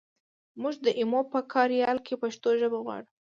مونږ 0.61 0.75
د 0.85 0.87
ایمو 0.99 1.21
په 1.31 1.39
کاریال 1.53 1.97
کې 2.05 2.15
پښتو 2.21 2.49
ژبه 2.59 2.77
غواړو 2.85 3.09